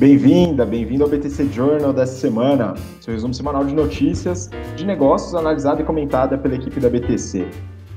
[0.00, 5.82] Bem-vinda, bem-vindo ao BTC Journal dessa semana, seu resumo semanal de notícias de negócios analisada
[5.82, 7.46] e comentada pela equipe da BTC.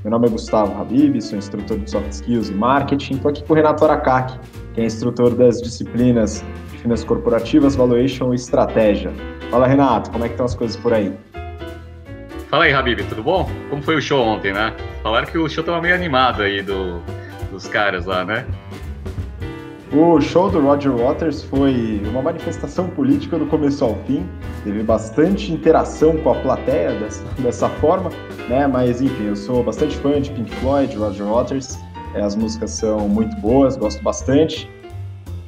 [0.02, 3.14] Meu nome é Gustavo Habib, sou instrutor de Soft Skills e Marketing.
[3.14, 4.38] Estou aqui com o Renato Aracaki,
[4.74, 9.10] que é instrutor das disciplinas de Finanças Corporativas, Valuation e Estratégia.
[9.50, 11.10] Fala, Renato, como é que estão as coisas por aí?
[12.50, 13.48] Fala aí, Habib, tudo bom?
[13.70, 14.76] Como foi o show ontem, né?
[15.02, 17.00] Falaram que o show estava meio animado aí do,
[17.50, 18.44] dos caras lá, né?
[19.96, 24.28] O show do Roger Waters foi uma manifestação política do começo ao fim,
[24.64, 28.10] teve bastante interação com a plateia dessa, dessa forma,
[28.48, 28.66] né?
[28.66, 31.78] Mas enfim, eu sou bastante fã de Pink Floyd, Roger Waters,
[32.12, 34.68] é, as músicas são muito boas, gosto bastante,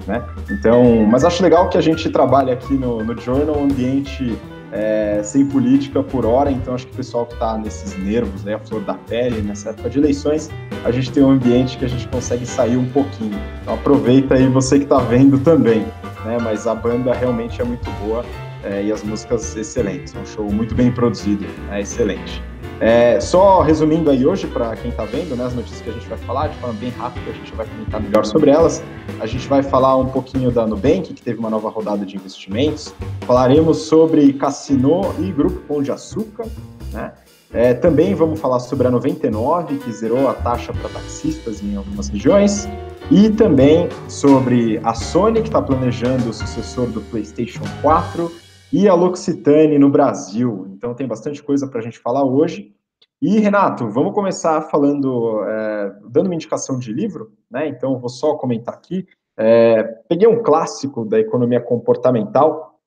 [0.06, 0.24] né?
[0.48, 4.38] Então, mas acho legal que a gente trabalha aqui no, no Journal um ambiente
[4.76, 8.54] é, sem política por hora, então acho que o pessoal que está nesses nervos, né,
[8.54, 10.50] a flor da pele, nessa época de eleições,
[10.84, 13.38] a gente tem um ambiente que a gente consegue sair um pouquinho.
[13.62, 15.80] Então aproveita aí você que está vendo também,
[16.26, 18.22] né, mas a banda realmente é muito boa
[18.62, 22.42] é, e as músicas excelentes, é um show muito bem produzido, é excelente.
[22.78, 26.06] É, só resumindo aí hoje, para quem está vendo, né, as notícias que a gente
[26.08, 28.82] vai falar, de forma bem rápida, a gente vai comentar melhor sobre elas.
[29.18, 32.94] A gente vai falar um pouquinho da Nubank, que teve uma nova rodada de investimentos.
[33.22, 36.46] Falaremos sobre Cassino e Grupo Pão de Açúcar.
[36.92, 37.12] Né?
[37.52, 42.08] É, também vamos falar sobre a 99, que zerou a taxa para taxistas em algumas
[42.08, 42.68] regiões.
[43.10, 48.45] E também sobre a Sony, que está planejando o sucessor do PlayStation 4
[48.76, 50.66] e a L'Occitane no Brasil.
[50.68, 52.74] Então tem bastante coisa para a gente falar hoje.
[53.22, 57.66] E, Renato, vamos começar falando, é, dando uma indicação de livro, né?
[57.66, 59.06] Então, vou só comentar aqui.
[59.38, 62.78] É, peguei um clássico da economia comportamental,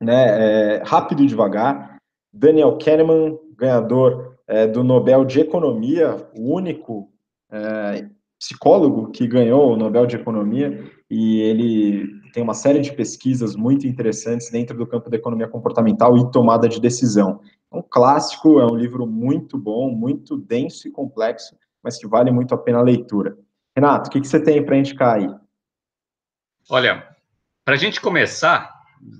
[0.00, 0.76] né?
[0.76, 1.98] É, Rápido e Devagar,
[2.32, 7.10] Daniel Kahneman, ganhador é, do Nobel de Economia, o único
[7.52, 12.06] é, psicólogo que ganhou o Nobel de Economia, e ele
[12.38, 16.68] tem uma série de pesquisas muito interessantes dentro do campo da economia comportamental e tomada
[16.68, 17.40] de decisão.
[17.68, 22.30] É um clássico, é um livro muito bom, muito denso e complexo, mas que vale
[22.30, 23.36] muito a pena a leitura.
[23.74, 25.28] Renato, o que, que você tem para indicar aí?
[26.70, 27.08] Olha,
[27.64, 28.72] para a gente começar,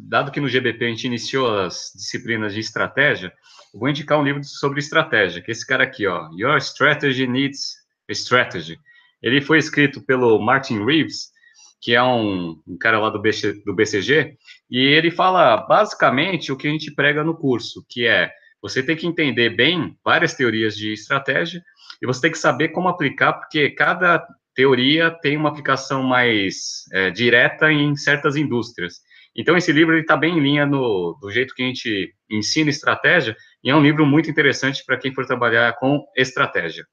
[0.09, 3.33] dado que no GBP a gente iniciou as disciplinas de estratégia,
[3.75, 7.27] eu vou indicar um livro sobre estratégia, que é esse cara aqui, ó, Your Strategy
[7.27, 7.79] Needs
[8.11, 8.79] Strategy.
[9.21, 11.33] Ele foi escrito pelo Martin Reeves,
[11.81, 14.37] que é um, um cara lá do, BC, do BCG,
[14.71, 18.31] e ele fala basicamente o que a gente prega no curso, que é
[18.61, 21.63] você tem que entender bem várias teorias de estratégia
[22.03, 27.11] e você tem que saber como aplicar, porque cada teoria tem uma aplicação mais é,
[27.11, 28.95] direta em certas indústrias.
[29.37, 33.37] Então, esse livro está bem em linha no, do jeito que a gente ensina estratégia,
[33.63, 36.85] e é um livro muito interessante para quem for trabalhar com estratégia.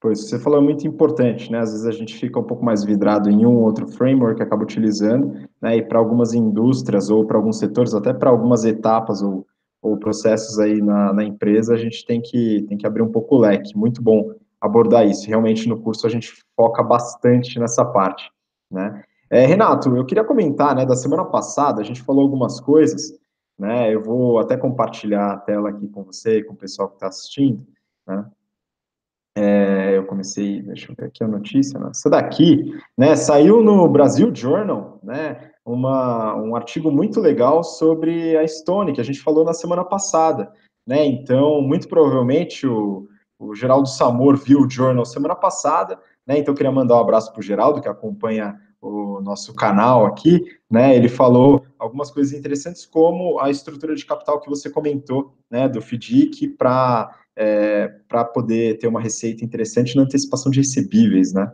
[0.00, 1.58] Pois, você falou é muito importante, né?
[1.58, 4.62] Às vezes a gente fica um pouco mais vidrado em um ou outro framework acaba
[4.62, 5.76] utilizando, né?
[5.76, 9.46] E para algumas indústrias ou para alguns setores, até para algumas etapas ou,
[9.82, 13.36] ou processos aí na, na, empresa, a gente tem que, tem que abrir um pouco
[13.36, 13.76] o leque.
[13.76, 15.28] Muito bom abordar isso.
[15.28, 18.30] Realmente no curso a gente foca bastante nessa parte,
[18.70, 19.02] né?
[19.28, 20.86] É, Renato, eu queria comentar, né?
[20.86, 23.12] Da semana passada a gente falou algumas coisas,
[23.58, 23.94] né?
[23.94, 27.08] Eu vou até compartilhar a tela aqui com você e com o pessoal que está
[27.08, 27.66] assistindo,
[28.06, 28.24] né?
[29.36, 31.90] É, eu comecei, deixa eu ver aqui a notícia, né?
[31.90, 38.46] essa daqui, né, saiu no Brasil Journal, né, uma, um artigo muito legal sobre a
[38.46, 40.50] Stone, que a gente falou na semana passada,
[40.84, 43.06] né, então, muito provavelmente o,
[43.38, 47.40] o Geraldo Samor viu o Journal semana passada, né, então queria mandar um abraço para
[47.40, 53.38] o Geraldo, que acompanha o nosso canal aqui, né, ele falou algumas coisas interessantes, como
[53.38, 58.86] a estrutura de capital que você comentou, né, do FDIC para é, para poder ter
[58.86, 61.52] uma receita interessante na antecipação de recebíveis, né?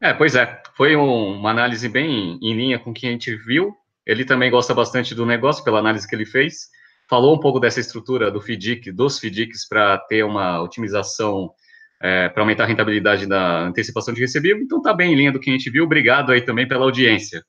[0.00, 3.34] É, pois é, foi um, uma análise bem em linha com o que a gente
[3.34, 3.74] viu.
[4.06, 6.68] Ele também gosta bastante do negócio, pela análise que ele fez.
[7.10, 11.52] Falou um pouco dessa estrutura do FDIC, dos FDICs, para ter uma otimização,
[12.00, 14.62] é, para aumentar a rentabilidade da antecipação de recebível.
[14.62, 15.84] Então, está bem em linha do que a gente viu.
[15.84, 17.42] Obrigado aí também pela audiência.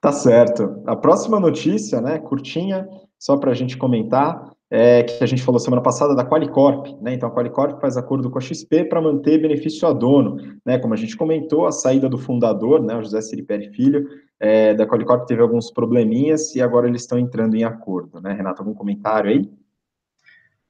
[0.00, 0.82] Tá certo.
[0.86, 5.58] A próxima notícia, né, curtinha, só para a gente comentar, é, que a gente falou
[5.58, 7.14] semana passada da Qualicorp, né?
[7.14, 10.78] Então a Qualicorp faz acordo com a XP para manter benefício a dono, né?
[10.78, 14.06] Como a gente comentou, a saída do fundador, né, o José Siriperi Filho,
[14.38, 18.32] é, da Qualicorp teve alguns probleminhas e agora eles estão entrando em acordo, né?
[18.32, 19.50] Renato, algum comentário aí?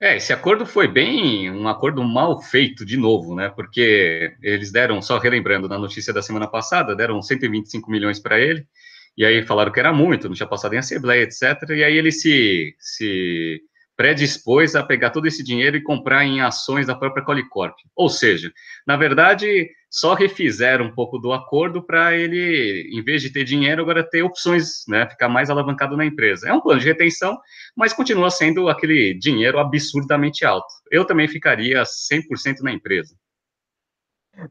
[0.02, 3.50] É, esse acordo foi bem um acordo mal feito de novo, né?
[3.50, 8.66] Porque eles deram, só relembrando na notícia da semana passada, deram 125 milhões para ele,
[9.14, 11.68] e aí falaram que era muito, não tinha passado em assembleia, etc.
[11.68, 13.60] E aí ele se, se
[14.00, 17.74] predispôs a pegar todo esse dinheiro e comprar em ações da própria Qualicorp.
[17.94, 18.50] Ou seja,
[18.86, 23.82] na verdade, só refizeram um pouco do acordo para ele, em vez de ter dinheiro,
[23.82, 26.48] agora ter opções, né, ficar mais alavancado na empresa.
[26.48, 27.36] É um plano de retenção,
[27.76, 30.72] mas continua sendo aquele dinheiro absurdamente alto.
[30.90, 33.14] Eu também ficaria 100% na empresa.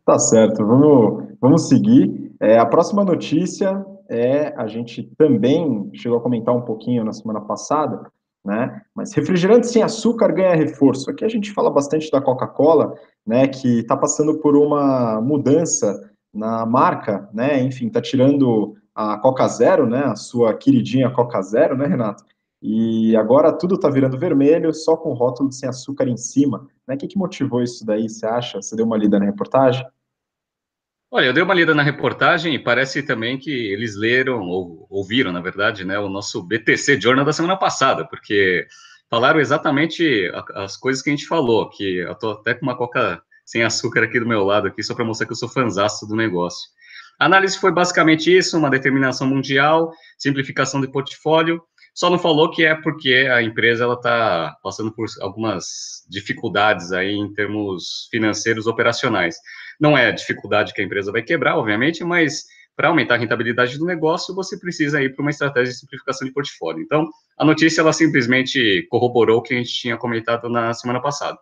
[0.06, 2.32] Tá certo, vamos, vamos seguir.
[2.40, 7.42] É, a próxima notícia é, a gente também chegou a comentar um pouquinho na semana
[7.42, 8.12] passada,
[8.44, 8.82] né?
[8.96, 11.10] Mas refrigerante sem açúcar ganha reforço.
[11.10, 12.94] Aqui a gente fala bastante da Coca-Cola,
[13.26, 13.48] né?
[13.48, 17.62] Que está passando por uma mudança na marca, né?
[17.62, 20.04] Enfim, está tirando a Coca Zero, né?
[20.06, 22.24] A sua queridinha Coca Zero, né, Renato?
[22.62, 26.68] E agora tudo está virando vermelho, só com rótulo sem açúcar em cima.
[26.86, 26.96] Né?
[26.96, 28.62] O que, que motivou isso daí, você acha?
[28.62, 29.86] Você deu uma lida na reportagem?
[31.12, 35.32] Olha, eu dei uma lida na reportagem e parece também que eles leram, ou ouviram,
[35.32, 38.68] na verdade, né, o nosso BTC Journal da semana passada, porque
[39.10, 43.20] falaram exatamente as coisas que a gente falou, que eu tô até com uma coca
[43.44, 46.16] sem açúcar aqui do meu lado, aqui, só para mostrar que eu sou fanzaço do
[46.16, 46.70] negócio.
[47.20, 51.60] A análise foi basicamente isso, uma determinação mundial, simplificação de portfólio,
[51.94, 57.12] só não falou que é porque a empresa ela está passando por algumas dificuldades aí
[57.12, 59.36] em termos financeiros operacionais.
[59.80, 62.46] Não é a dificuldade que a empresa vai quebrar, obviamente, mas
[62.80, 66.34] para aumentar a rentabilidade do negócio, você precisa ir para uma estratégia de simplificação de
[66.34, 66.82] portfólio.
[66.82, 71.38] Então, a notícia ela simplesmente corroborou o que a gente tinha comentado na semana passada.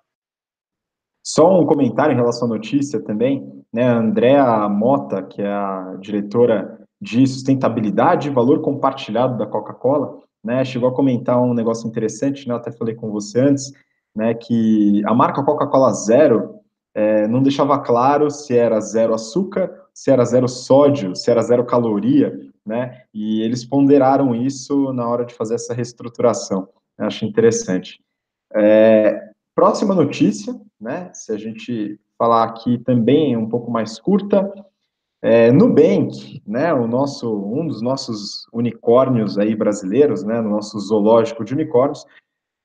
[1.23, 3.83] Só um comentário em relação à notícia também, né?
[3.83, 10.63] A Andrea Mota, que é a diretora de sustentabilidade e valor compartilhado da Coca-Cola, né,
[10.63, 12.55] chegou a comentar um negócio interessante, né?
[12.55, 13.73] Até falei com você antes,
[14.15, 16.61] né, que a marca Coca-Cola Zero
[16.95, 21.65] é, não deixava claro se era zero açúcar, se era zero sódio, se era zero
[21.65, 22.33] caloria,
[22.65, 23.01] né?
[23.13, 26.69] E eles ponderaram isso na hora de fazer essa reestruturação.
[26.97, 28.01] Eu acho interessante.
[28.55, 29.19] É,
[29.53, 31.11] próxima notícia, né?
[31.13, 34.49] Se a gente falar aqui também um pouco mais curta,
[35.21, 36.73] é, Nubank, né?
[36.73, 40.41] O nosso um dos nossos unicórnios aí brasileiros, né?
[40.41, 42.05] No nosso zoológico de unicórnios,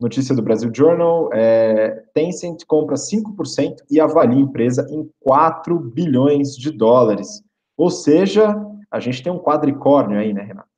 [0.02, 6.56] Notícia do Brasil Journal, é, Tencent compra 5% e avalia a empresa em 4 bilhões
[6.56, 7.40] de dólares.
[7.76, 8.52] Ou seja,
[8.90, 10.68] a gente tem um quadricórnio aí, né, Renato?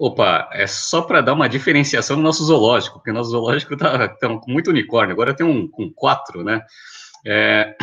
[0.00, 4.08] Opa, é só para dar uma diferenciação no nosso zoológico, porque o nosso zoológico está
[4.08, 6.62] tá com muito unicórnio, agora tem um com quatro, né?
[7.26, 7.76] É,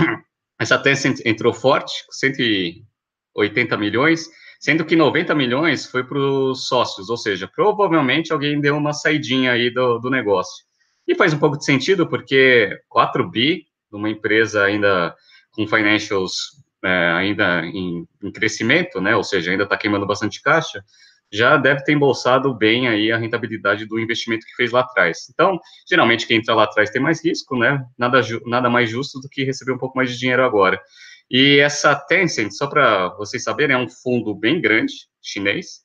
[0.60, 4.28] essa Tencent entrou forte, 180 milhões,
[4.60, 9.54] sendo que 90 milhões foi para os sócios, ou seja, provavelmente alguém deu uma saidinha
[9.54, 10.66] aí do, do negócio.
[11.08, 15.16] E faz um pouco de sentido, porque 4 bi, numa empresa ainda
[15.52, 20.84] com financials é, ainda em, em, crescimento, né, ou seja, ainda está queimando bastante caixa,
[21.32, 25.28] já deve ter embolsado bem aí a rentabilidade do investimento que fez lá atrás.
[25.32, 29.30] Então, geralmente quem entra lá atrás tem mais risco, né, nada, nada mais justo do
[29.30, 30.82] que receber um pouco mais de dinheiro agora.
[31.30, 35.82] E essa Tencent, só para vocês saberem, é um fundo bem grande, chinês,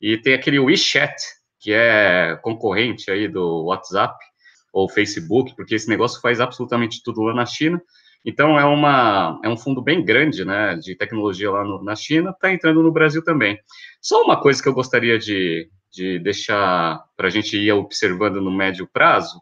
[0.00, 1.14] e tem aquele WeChat,
[1.60, 4.16] que é concorrente aí do WhatsApp
[4.72, 7.80] ou Facebook, porque esse negócio faz absolutamente tudo lá na China.
[8.24, 12.30] Então é uma é um fundo bem grande, né, de tecnologia lá no, na China,
[12.30, 13.58] está entrando no Brasil também.
[14.00, 18.50] Só uma coisa que eu gostaria de, de deixar para a gente ir observando no
[18.50, 19.40] médio prazo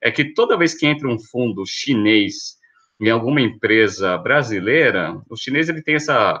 [0.00, 2.56] é que toda vez que entra um fundo chinês
[3.00, 6.40] em alguma empresa brasileira, o chinês ele tem essa,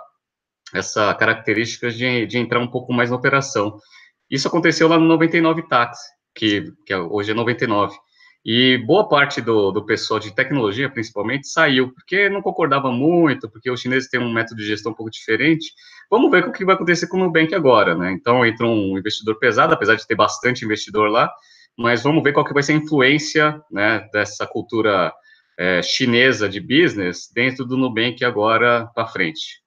[0.74, 3.78] essa característica de, de entrar um pouco mais na operação.
[4.30, 7.96] Isso aconteceu lá no 99 Táxi, que, que é, hoje é 99.
[8.50, 13.70] E boa parte do, do pessoal de tecnologia, principalmente, saiu, porque não concordava muito, porque
[13.70, 15.70] os chineses têm um método de gestão um pouco diferente.
[16.10, 18.10] Vamos ver o que vai acontecer com o Nubank agora, né?
[18.10, 21.30] Então, entra um investidor pesado, apesar de ter bastante investidor lá,
[21.76, 25.12] mas vamos ver qual que vai ser a influência né, dessa cultura
[25.58, 29.62] é, chinesa de business dentro do Nubank agora para frente.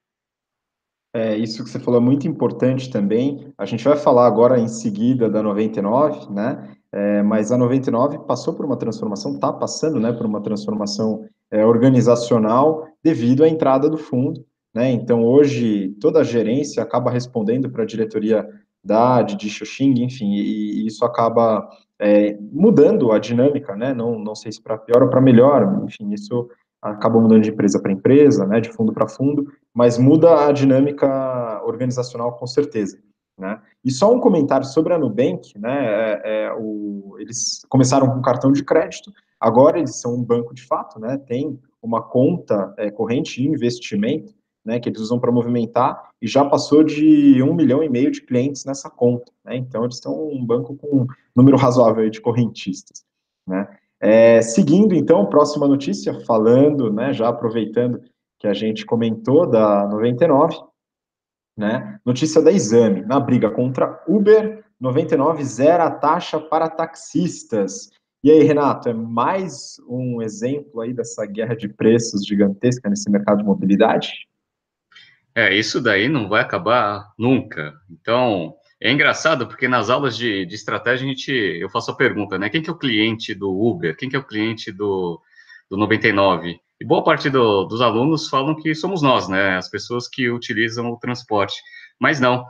[1.14, 3.54] É, isso que você falou é muito importante também.
[3.56, 6.74] A gente vai falar agora em seguida da 99, né?
[6.94, 11.64] É, mas a 99 passou por uma transformação, está passando, né, por uma transformação é,
[11.64, 14.44] organizacional devido à entrada do fundo,
[14.74, 14.90] né?
[14.90, 18.46] Então hoje toda a gerência acaba respondendo para a diretoria
[18.84, 21.68] da de Xuxing, enfim, e, e isso acaba
[21.98, 23.94] é, mudando a dinâmica, né?
[23.94, 26.48] Não, não sei se para pior ou para melhor, enfim, isso
[26.80, 28.60] acaba mudando de empresa para empresa, né?
[28.60, 32.98] De fundo para fundo, mas muda a dinâmica organizacional com certeza.
[33.38, 33.60] Né?
[33.84, 35.86] E só um comentário sobre a Nubank, né?
[35.86, 40.62] É, é, o, eles começaram com cartão de crédito, agora eles são um banco de
[40.62, 41.18] fato, né?
[41.18, 44.34] Tem uma conta é, corrente de investimento
[44.64, 48.22] né, que eles usam para movimentar, e já passou de um milhão e meio de
[48.22, 49.32] clientes nessa conta.
[49.44, 53.04] Né, então, eles estão um banco com um número razoável de correntistas.
[53.46, 53.68] Né.
[54.00, 58.00] É, seguindo, então, próxima notícia, falando, né, já aproveitando
[58.38, 60.56] que a gente comentou da 99,
[61.56, 67.90] né, notícia da Exame, na briga contra Uber, 99 zera a taxa para taxistas.
[68.24, 73.38] E aí, Renato, é mais um exemplo aí dessa guerra de preços gigantesca nesse mercado
[73.38, 74.12] de mobilidade?
[75.34, 77.72] É, isso daí não vai acabar nunca.
[77.90, 82.38] Então, é engraçado porque nas aulas de, de estratégia a gente, eu faço a pergunta,
[82.38, 82.48] né?
[82.48, 83.96] Quem que é o cliente do Uber?
[83.96, 85.20] Quem que é o cliente do,
[85.70, 86.60] do 99?
[86.82, 89.56] E boa parte do, dos alunos falam que somos nós, né?
[89.56, 91.54] As pessoas que utilizam o transporte.
[91.96, 92.44] Mas não.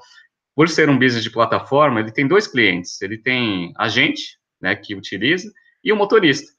[0.56, 3.02] Por ser um business de plataforma, ele tem dois clientes.
[3.02, 5.52] Ele tem a gente, né, que utiliza,
[5.84, 6.50] e o motorista.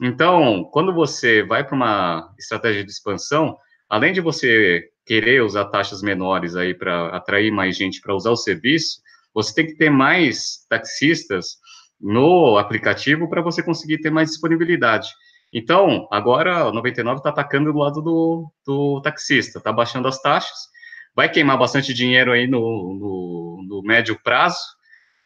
[0.00, 6.02] Então, quando você vai para uma estratégia de expansão, além de você querer usar taxas
[6.02, 9.00] menores aí para atrair mais gente para usar o serviço,
[9.34, 11.56] você tem que ter mais taxistas
[12.00, 15.08] no aplicativo para você conseguir ter mais disponibilidade.
[15.52, 20.68] Então, agora o 99 está atacando do lado do, do taxista, está baixando as taxas,
[21.14, 24.58] vai queimar bastante dinheiro aí no, no, no médio prazo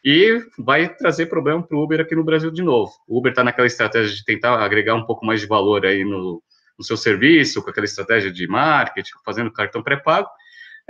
[0.03, 2.91] e vai trazer problema para o Uber aqui no Brasil de novo.
[3.07, 6.41] O Uber está naquela estratégia de tentar agregar um pouco mais de valor aí no,
[6.77, 10.27] no seu serviço, com aquela estratégia de marketing, fazendo cartão pré-pago,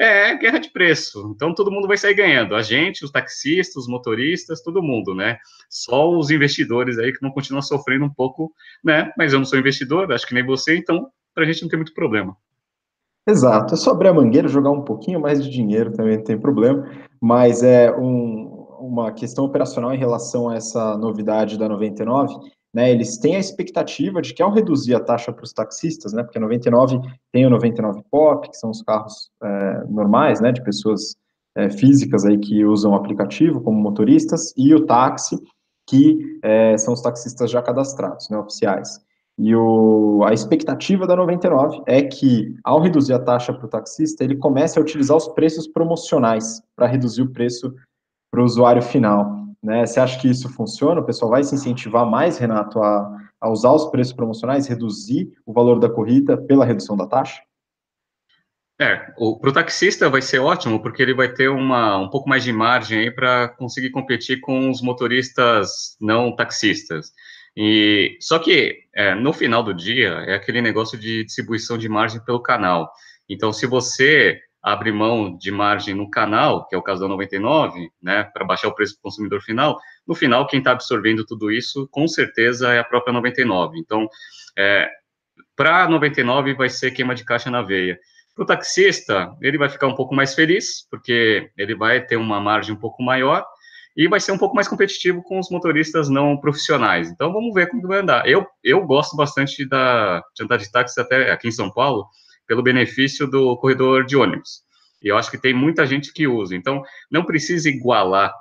[0.02, 1.32] é guerra de preço.
[1.36, 2.56] Então todo mundo vai sair ganhando.
[2.56, 5.38] A gente, os taxistas, os motoristas, todo mundo, né?
[5.70, 8.52] Só os investidores aí que vão continuar sofrendo um pouco,
[8.84, 9.12] né?
[9.16, 11.78] Mas eu não sou investidor, acho que nem você, então para a gente não tem
[11.78, 12.36] muito problema.
[13.28, 13.76] Exato.
[13.76, 16.90] É só abrir a mangueira, jogar um pouquinho mais de dinheiro também não tem problema.
[17.22, 22.34] Mas é um, uma questão operacional em relação a essa novidade da 99
[22.74, 26.24] né, eles têm a expectativa de que ao reduzir a taxa para os taxistas, né,
[26.24, 27.00] porque a 99
[27.32, 31.16] tem o 99 Pop, que são os carros é, normais, né, de pessoas
[31.56, 35.38] é, físicas aí que usam o aplicativo como motoristas, e o táxi,
[35.88, 39.00] que é, são os taxistas já cadastrados, né, oficiais.
[39.38, 44.24] E o, a expectativa da 99 é que, ao reduzir a taxa para o taxista,
[44.24, 47.74] ele comece a utilizar os preços promocionais para reduzir o preço
[48.32, 49.41] para o usuário final.
[49.64, 49.86] Né?
[49.86, 51.02] Você acha que isso funciona?
[51.02, 55.54] O pessoal vai se incentivar mais, Renato, a, a usar os preços promocionais, reduzir o
[55.54, 57.42] valor da corrida pela redução da taxa?
[58.80, 62.44] É, para o taxista vai ser ótimo, porque ele vai ter uma, um pouco mais
[62.44, 67.12] de margem aí para conseguir competir com os motoristas não taxistas.
[67.56, 72.24] E só que é, no final do dia é aquele negócio de distribuição de margem
[72.26, 72.92] pelo canal.
[73.30, 77.90] Então, se você abre mão de margem no canal, que é o caso da 99,
[78.02, 81.88] né, para baixar o preço do consumidor final, no final, quem está absorvendo tudo isso,
[81.92, 83.80] com certeza, é a própria 99.
[83.80, 84.08] Então,
[84.58, 84.90] é,
[85.56, 88.00] para 99 vai ser queima de caixa na veia.
[88.36, 92.40] Para o taxista, ele vai ficar um pouco mais feliz, porque ele vai ter uma
[92.40, 93.46] margem um pouco maior
[93.96, 97.10] e vai ser um pouco mais competitivo com os motoristas não profissionais.
[97.10, 98.28] Então, vamos ver como vai andar.
[98.28, 102.08] Eu, eu gosto bastante da, de andar de táxi até aqui em São Paulo,
[102.52, 104.62] pelo benefício do corredor de ônibus.
[105.02, 106.54] E eu acho que tem muita gente que usa.
[106.54, 108.34] Então, não precisa igualar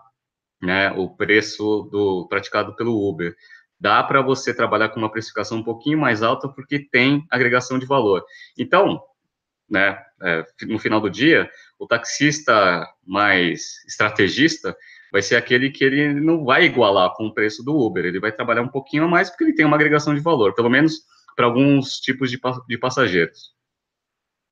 [0.60, 3.36] né, o preço do praticado pelo Uber.
[3.78, 7.86] Dá para você trabalhar com uma precificação um pouquinho mais alta porque tem agregação de
[7.86, 8.24] valor.
[8.58, 9.00] Então,
[9.70, 11.48] né, é, no final do dia,
[11.78, 14.76] o taxista mais estrategista
[15.12, 18.32] vai ser aquele que ele não vai igualar com o preço do Uber, ele vai
[18.32, 20.94] trabalhar um pouquinho a mais porque ele tem uma agregação de valor, pelo menos
[21.36, 23.59] para alguns tipos de, de passageiros.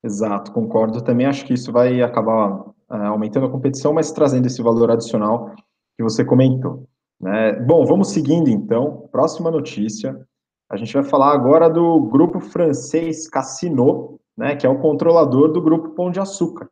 [0.03, 1.01] Exato, concordo.
[1.03, 5.53] Também acho que isso vai acabar uh, aumentando a competição, mas trazendo esse valor adicional
[5.97, 6.87] que você comentou.
[7.19, 7.53] Né?
[7.53, 9.09] Bom, vamos seguindo então.
[9.11, 10.19] Próxima notícia.
[10.69, 15.61] A gente vai falar agora do grupo francês Cassino, né, que é o controlador do
[15.61, 16.69] grupo Pão de Açúcar,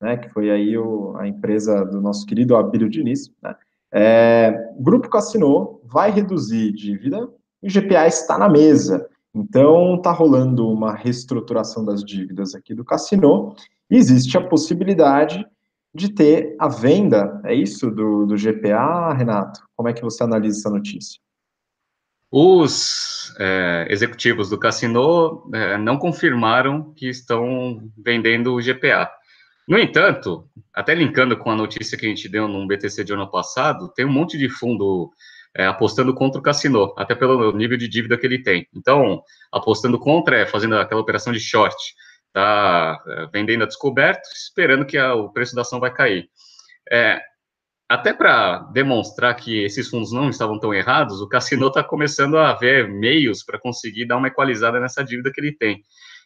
[0.00, 3.30] né, que foi aí o, a empresa do nosso querido Abílio Diniz.
[3.42, 3.54] Né?
[3.92, 7.28] É, grupo Cassino vai reduzir dívida
[7.62, 9.08] e o GPA está na mesa.
[9.34, 13.54] Então, está rolando uma reestruturação das dívidas aqui do Cassino,
[13.90, 15.44] e existe a possibilidade
[15.94, 19.60] de ter a venda, é isso, do, do GPA, Renato?
[19.76, 21.20] Como é que você analisa essa notícia?
[22.30, 29.08] Os é, executivos do Cassino é, não confirmaram que estão vendendo o GPA.
[29.68, 33.30] No entanto, até linkando com a notícia que a gente deu no BTC de ano
[33.30, 35.12] passado, tem um monte de fundo
[35.56, 38.66] é, apostando contra o Cassino, até pelo nível de dívida que ele tem.
[38.74, 41.76] Então, apostando contra é fazendo aquela operação de short,
[42.32, 46.28] tá é, vendendo a descoberto, esperando que a, o preço da ação vai cair.
[46.90, 47.20] É,
[47.88, 52.52] até para demonstrar que esses fundos não estavam tão errados, o Cassino está começando a
[52.54, 55.82] ver meios para conseguir dar uma equalizada nessa dívida que ele tem.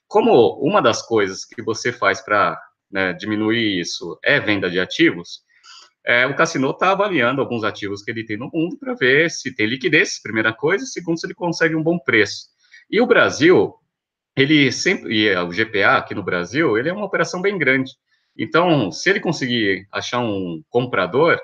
[0.07, 2.59] Como uma das coisas que você faz para
[2.91, 5.43] né, diminuir isso é venda de ativos,
[6.09, 9.55] é, o Cassino está avaliando alguns ativos que ele tem no mundo para ver se
[9.55, 12.47] tem liquidez, primeira coisa, segundo, se ele consegue um bom preço.
[12.91, 13.75] E o Brasil,
[14.35, 17.93] ele sempre, e o GPA aqui no Brasil, ele é uma operação bem grande.
[18.35, 21.39] Então, se ele conseguir achar um comprador,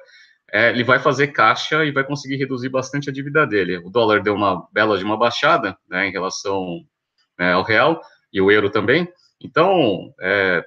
[0.50, 3.76] é, ele vai fazer caixa e vai conseguir reduzir bastante a dívida dele.
[3.85, 6.80] O dólar deu uma bela de uma baixada né, em relação
[7.38, 8.00] né, ao real
[8.33, 9.06] e o euro também.
[9.42, 10.64] Então, é,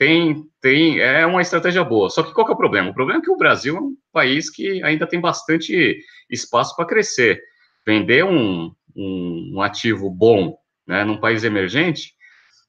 [0.00, 2.08] tem, tem, é uma estratégia boa.
[2.08, 2.88] Só que qual que é o problema?
[2.88, 5.98] O problema é que o Brasil é um país que ainda tem bastante
[6.30, 7.38] espaço para crescer.
[7.86, 12.14] Vender um, um, um, ativo bom né, num país emergente,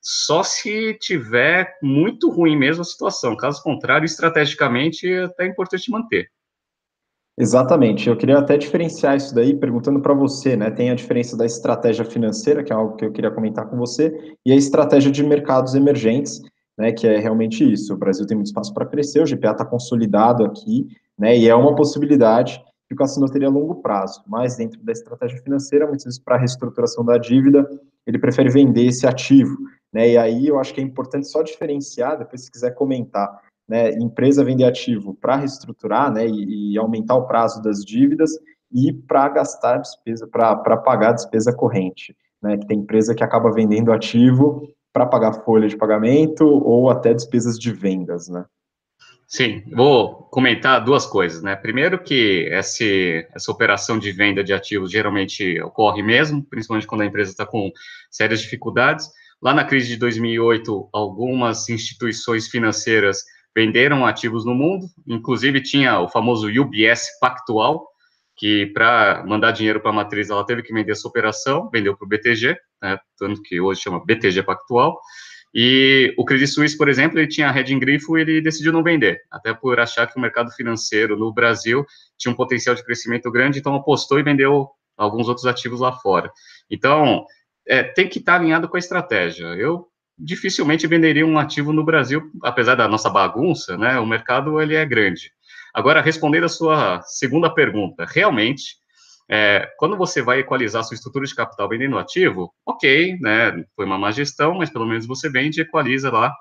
[0.02, 3.38] só se tiver muito ruim mesmo a situação.
[3.38, 6.30] Caso contrário, estrategicamente, é até importante manter.
[7.40, 8.10] Exatamente.
[8.10, 10.70] Eu queria até diferenciar isso daí, perguntando para você, né?
[10.70, 14.36] Tem a diferença da estratégia financeira, que é algo que eu queria comentar com você,
[14.46, 16.42] e a estratégia de mercados emergentes,
[16.82, 17.94] né, que é realmente isso.
[17.94, 21.54] O Brasil tem muito espaço para crescer, o GPA está consolidado aqui, né, e é
[21.54, 26.06] uma possibilidade que o Cassino teria a longo prazo, mas dentro da estratégia financeira, muitas
[26.06, 27.70] vezes para a reestruturação da dívida,
[28.08, 29.56] ele prefere vender esse ativo,
[29.94, 33.30] né, e aí eu acho que é importante só diferenciar, depois se quiser comentar,
[33.70, 38.32] né, empresa vender ativo para reestruturar, né, e, e, aumentar o prazo das dívidas
[38.72, 43.52] e para gastar despesa, para pagar a despesa corrente, né, que tem empresa que acaba
[43.52, 48.46] vendendo ativo para pagar folha de pagamento ou até despesas de vendas, né?
[49.28, 51.56] Sim, vou comentar duas coisas, né?
[51.56, 57.06] Primeiro que esse, essa operação de venda de ativos geralmente ocorre mesmo, principalmente quando a
[57.06, 57.72] empresa está com
[58.10, 59.10] sérias dificuldades.
[59.42, 63.24] Lá na crise de 2008, algumas instituições financeiras
[63.56, 67.88] venderam ativos no mundo, inclusive tinha o famoso UBS Pactual,
[68.36, 72.06] que para mandar dinheiro para a matriz ela teve que vender essa operação, vendeu para
[72.06, 75.00] o BTG, né, tanto que hoje chama BTG Pactual,
[75.54, 78.82] e o Credit Suisse, por exemplo, ele tinha a em grifo e ele decidiu não
[78.82, 81.86] vender, até por achar que o mercado financeiro no Brasil
[82.18, 86.32] tinha um potencial de crescimento grande, então apostou e vendeu alguns outros ativos lá fora.
[86.70, 87.26] Então,
[87.68, 89.46] é, tem que estar alinhado com a estratégia.
[89.48, 94.00] Eu dificilmente venderia um ativo no Brasil, apesar da nossa bagunça, né?
[94.00, 95.32] O mercado ele é grande.
[95.74, 98.76] Agora, respondendo a sua segunda pergunta, realmente,
[99.32, 103.98] é, quando você vai equalizar sua estrutura de capital vendendo ativo, ok, né, foi uma
[103.98, 106.36] má gestão, mas pelo menos você vende e equaliza lá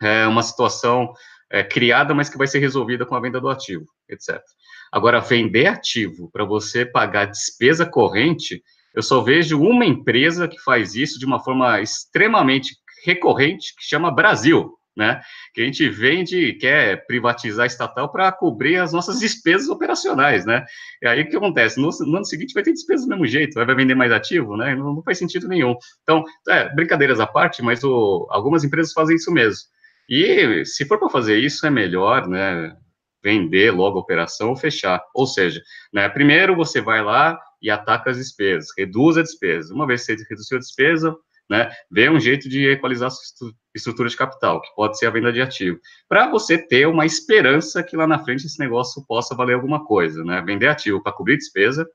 [0.00, 1.12] é, uma situação
[1.50, 4.40] é, criada, mas que vai ser resolvida com a venda do ativo, etc.
[4.92, 8.62] Agora, vender ativo para você pagar despesa corrente,
[8.94, 14.14] eu só vejo uma empresa que faz isso de uma forma extremamente recorrente, que chama
[14.14, 15.20] Brasil né?
[15.54, 20.64] Que a gente vende, quer privatizar estatal para cobrir as nossas despesas operacionais, né?
[21.02, 21.80] E aí o que acontece?
[21.80, 24.74] No, no, ano seguinte vai ter despesas do mesmo jeito, vai vender mais ativo, né?
[24.74, 25.74] Não, não faz sentido nenhum.
[26.02, 29.62] Então, é, brincadeiras à parte, mas o, algumas empresas fazem isso mesmo.
[30.08, 32.76] E se for para fazer isso, é melhor, né?
[33.24, 35.00] Vender logo a operação ou fechar.
[35.14, 39.72] Ou seja, né, primeiro você vai lá e ataca as despesas, reduz a despesa.
[39.72, 41.16] Uma vez que você reduziu a despesa,
[41.52, 45.30] né, vê um jeito de equalizar a estrutura de capital, que pode ser a venda
[45.30, 49.52] de ativo, para você ter uma esperança que lá na frente esse negócio possa valer
[49.52, 50.40] alguma coisa, né?
[50.40, 51.86] Vender ativo para cobrir despesa,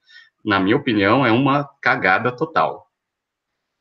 [0.46, 2.86] na minha opinião, é uma cagada total.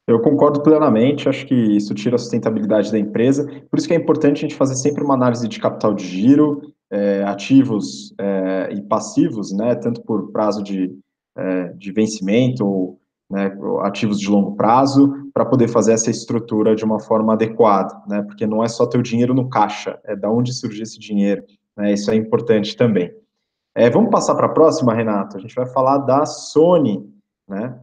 [0.08, 3.98] Eu concordo plenamente, acho que isso tira a sustentabilidade da empresa, por isso que é
[3.98, 8.80] importante a gente fazer sempre uma análise de capital de giro, é, ativos é, e
[8.80, 10.96] passivos, né, tanto por prazo de,
[11.36, 12.98] é, de vencimento ou
[13.30, 18.22] né, ativos de longo prazo, para poder fazer essa estrutura de uma forma adequada, né,
[18.22, 21.44] porque não é só ter o dinheiro no caixa, é da onde surge esse dinheiro,
[21.76, 23.12] né, isso é importante também.
[23.74, 27.12] É, vamos passar para a próxima, Renato, a gente vai falar da Sony,
[27.48, 27.78] né,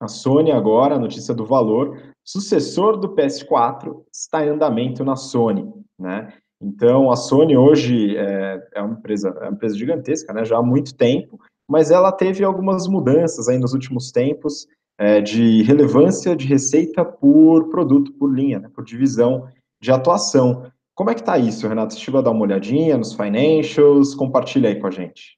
[0.00, 6.32] a Sony agora, notícia do valor, sucessor do PS4 está em andamento na Sony, né,
[6.60, 10.62] então a Sony hoje é, é uma empresa, é uma empresa gigantesca, né, já há
[10.62, 14.66] muito tempo, mas ela teve algumas mudanças aí nos últimos tempos
[14.98, 19.48] é, de relevância de receita por produto, por linha, né, por divisão
[19.80, 20.70] de atuação.
[20.94, 21.92] Como é que está isso, Renato?
[21.92, 24.14] Você chegou a dar uma olhadinha nos financials?
[24.14, 25.36] Compartilha aí com a gente.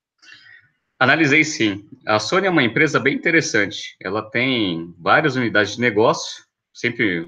[1.01, 1.85] Analisei sim.
[2.07, 3.97] A Sony é uma empresa bem interessante.
[4.01, 7.27] Ela tem várias unidades de negócio, sempre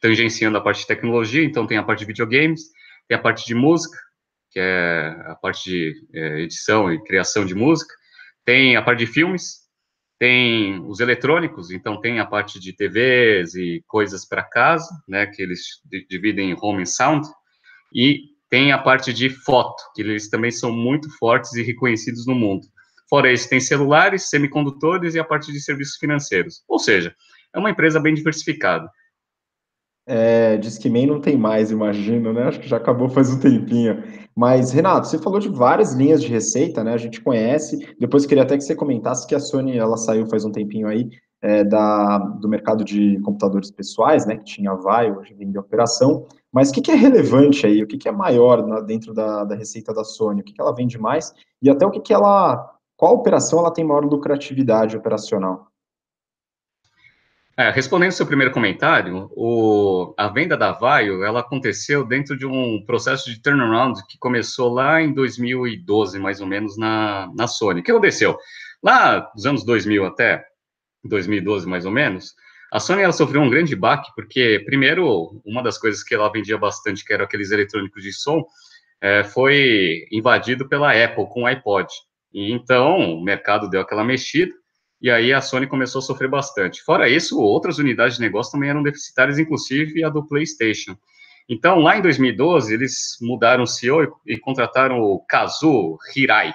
[0.00, 2.62] tangenciando a parte de tecnologia, então tem a parte de videogames,
[3.06, 3.96] tem a parte de música,
[4.50, 7.94] que é a parte de é, edição e criação de música,
[8.50, 9.60] tem a parte de filmes,
[10.18, 15.40] tem os eletrônicos, então tem a parte de TVs e coisas para casa, né, que
[15.40, 15.60] eles
[16.08, 17.28] dividem em home and sound,
[17.94, 22.34] e tem a parte de foto, que eles também são muito fortes e reconhecidos no
[22.34, 22.66] mundo.
[23.08, 26.64] Fora isso, tem celulares, semicondutores e a parte de serviços financeiros.
[26.68, 27.14] Ou seja,
[27.54, 28.90] é uma empresa bem diversificada.
[30.08, 32.48] É, Discman não tem mais, imagino, né?
[32.48, 34.02] Acho que já acabou faz um tempinho.
[34.36, 36.94] Mas, Renato, você falou de várias linhas de receita, né?
[36.94, 37.94] A gente conhece.
[37.98, 41.10] Depois queria até que você comentasse que a Sony ela saiu faz um tempinho aí
[41.42, 44.36] é, da, do mercado de computadores pessoais, né?
[44.36, 46.26] Que tinha a Vai, hoje vem de operação.
[46.52, 47.82] Mas o que, que, é relevante aí?
[47.82, 50.40] O que, que é maior na, dentro da, da, receita da Sony?
[50.40, 51.32] O que, que ela vende mais?
[51.62, 52.74] E até o que, que ela.
[52.96, 55.69] Qual operação ela tem maior lucratividade operacional?
[57.56, 62.46] É, respondendo ao seu primeiro comentário, o, a venda da Vaio, ela aconteceu dentro de
[62.46, 67.80] um processo de turnaround que começou lá em 2012, mais ou menos, na, na Sony.
[67.80, 68.38] O que aconteceu?
[68.82, 70.44] Lá nos anos 2000 até
[71.04, 72.34] 2012, mais ou menos,
[72.72, 76.56] a Sony ela sofreu um grande baque, porque, primeiro, uma das coisas que ela vendia
[76.56, 78.44] bastante, que eram aqueles eletrônicos de som,
[79.00, 81.88] é, foi invadido pela Apple com o iPod.
[82.32, 84.54] E então, o mercado deu aquela mexida,
[85.00, 86.82] e aí a Sony começou a sofrer bastante.
[86.82, 90.96] Fora isso, outras unidades de negócio também eram deficitárias, inclusive a do PlayStation.
[91.48, 96.54] Então, lá em 2012, eles mudaram o CEO e, contrataram o Kazu Hirai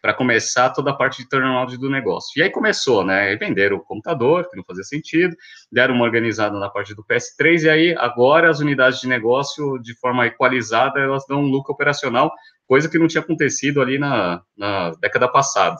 [0.00, 2.38] para começar toda a parte de turnaround do negócio.
[2.38, 3.34] E aí começou, né?
[3.34, 5.34] Venderam o computador, que não fazia sentido,
[5.72, 9.98] deram uma organizada na parte do PS3, e aí agora as unidades de negócio, de
[9.98, 12.32] forma equalizada, elas dão um lucro operacional,
[12.68, 15.76] coisa que não tinha acontecido ali na, na década passada.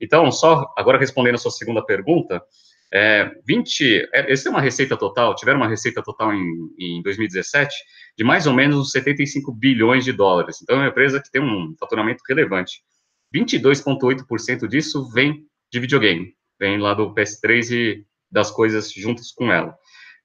[0.00, 2.42] Então, só agora respondendo a sua segunda pergunta,
[2.92, 7.72] é, 20, é, eles têm uma receita total, tiveram uma receita total em, em 2017
[8.18, 10.58] de mais ou menos 75 bilhões de dólares.
[10.62, 12.82] Então, é uma empresa que tem um faturamento relevante.
[13.34, 19.74] 22,8% disso vem de videogame, vem lá do PS3 e das coisas juntas com ela.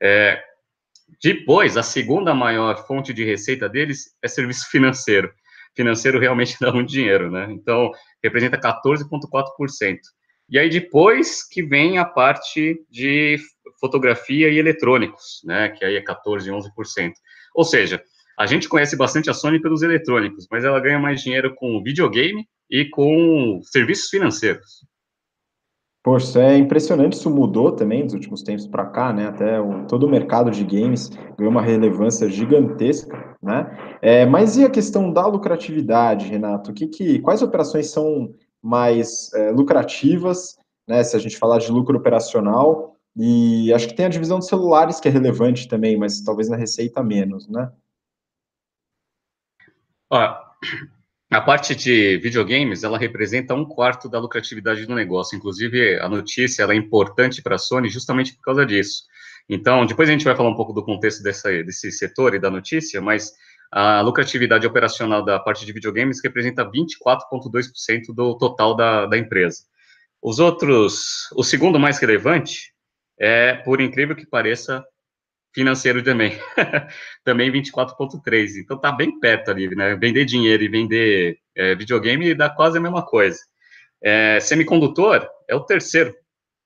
[0.02, 0.42] É,
[1.24, 5.32] depois, a segunda maior fonte de receita deles é serviço financeiro.
[5.76, 7.48] Financeiro realmente dá muito dinheiro, né?
[7.52, 7.92] Então,
[8.26, 9.98] representa 14,4%.
[10.50, 13.38] E aí depois que vem a parte de
[13.80, 17.14] fotografia e eletrônicos, né, que aí é 14, 11%.
[17.54, 18.02] Ou seja,
[18.38, 22.46] a gente conhece bastante a Sony pelos eletrônicos, mas ela ganha mais dinheiro com videogame
[22.70, 24.86] e com serviços financeiros.
[26.06, 29.26] Poxa, é impressionante, isso mudou também dos últimos tempos para cá, né?
[29.26, 33.98] Até o, todo o mercado de games ganhou uma relevância gigantesca, né?
[34.04, 36.72] É, mas e a questão da lucratividade, Renato?
[36.74, 41.04] Que, que, quais operações são mais é, lucrativas, né?
[41.04, 45.00] Se a gente falar de lucro operacional, e acho que tem a divisão de celulares
[45.00, 47.72] que é relevante também, mas talvez na receita menos, né?
[51.32, 55.36] A parte de videogames, ela representa um quarto da lucratividade do negócio.
[55.36, 59.04] Inclusive, a notícia é importante para a Sony justamente por causa disso.
[59.50, 62.50] Então, depois a gente vai falar um pouco do contexto dessa, desse setor e da
[62.50, 63.32] notícia, mas
[63.72, 69.64] a lucratividade operacional da parte de videogames representa 24,2% do total da, da empresa.
[70.22, 72.74] Os outros, o segundo mais relevante
[73.20, 74.84] é, por incrível que pareça,
[75.56, 76.38] financeiro também.
[77.24, 78.58] também 24,3.
[78.58, 79.96] Então tá bem perto ali, né?
[79.96, 83.40] Vender dinheiro e vender é, videogame dá quase a mesma coisa.
[84.04, 86.14] É, semicondutor é o terceiro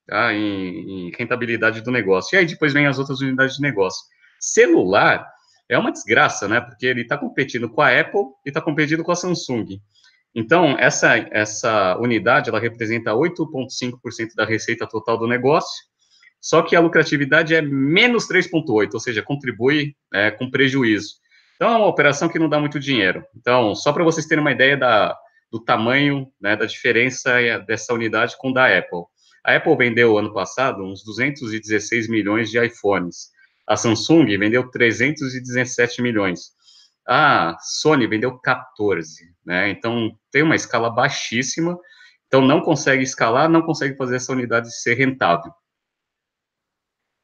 [0.06, 0.34] tá?
[0.34, 2.34] em, em, rentabilidade do negócio.
[2.34, 4.04] E aí depois vem as outras unidades de negócio.
[4.40, 5.24] Celular
[5.68, 6.60] é uma desgraça, né?
[6.60, 9.80] Porque ele está competindo com a Apple e está competindo com a Samsung.
[10.34, 15.89] Então, essa, essa unidade, ela representa 8,5% da receita total do negócio,
[16.40, 21.16] só que a lucratividade é menos 3,8, ou seja, contribui é, com prejuízo.
[21.56, 23.22] Então, é uma operação que não dá muito dinheiro.
[23.36, 25.14] Então, só para vocês terem uma ideia da,
[25.52, 27.32] do tamanho, né, da diferença
[27.66, 29.04] dessa unidade com da Apple.
[29.44, 33.30] A Apple vendeu ano passado uns 216 milhões de iPhones.
[33.66, 36.52] A Samsung vendeu 317 milhões.
[37.06, 39.70] A Sony vendeu 14, né?
[39.70, 41.78] Então tem uma escala baixíssima.
[42.26, 45.52] Então não consegue escalar, não consegue fazer essa unidade ser rentável.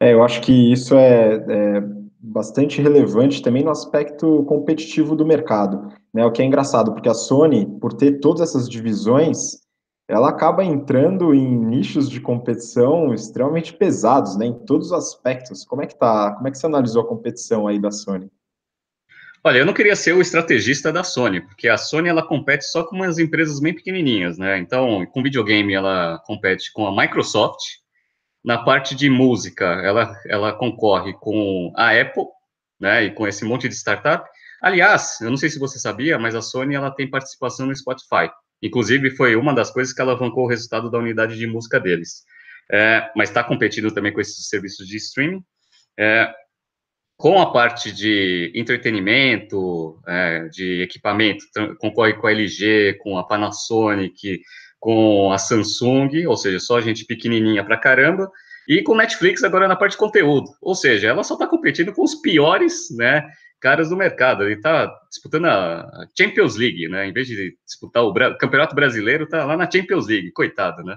[0.00, 1.80] É, eu acho que isso é, é,
[2.18, 6.24] bastante relevante também no aspecto competitivo do mercado, né?
[6.24, 9.58] O que é engraçado, porque a Sony, por ter todas essas divisões,
[10.08, 14.46] ela acaba entrando em nichos de competição extremamente pesados, né?
[14.46, 15.64] Em todos os aspectos.
[15.64, 16.32] Como é que tá?
[16.32, 18.30] Como é que você analisou a competição aí da Sony?
[19.42, 22.84] Olha, eu não queria ser o estrategista da Sony, porque a Sony ela compete só
[22.84, 24.58] com umas empresas bem pequenininhas, né?
[24.58, 27.60] Então, com videogame ela compete com a Microsoft,
[28.46, 32.26] na parte de música, ela, ela concorre com a Apple,
[32.78, 34.24] né, e com esse monte de startup.
[34.62, 38.30] Aliás, eu não sei se você sabia, mas a Sony ela tem participação no Spotify.
[38.62, 42.22] Inclusive, foi uma das coisas que alavancou o resultado da unidade de música deles.
[42.70, 45.42] É, mas está competindo também com esses serviços de streaming.
[45.98, 46.32] É,
[47.16, 51.44] com a parte de entretenimento, é, de equipamento,
[51.78, 54.40] concorre com a LG, com a Panasonic,
[54.86, 58.30] com a Samsung, ou seja, só gente pequenininha pra caramba,
[58.68, 60.48] E com Netflix agora na parte de conteúdo.
[60.62, 63.28] Ou seja, ela só está competindo com os piores, né?
[63.60, 64.44] Caras do mercado.
[64.44, 67.08] Ele está disputando a Champions League, né?
[67.08, 70.30] Em vez de disputar o Bra Campeonato Brasileiro, está lá na Champions League.
[70.30, 70.94] Coitado, né?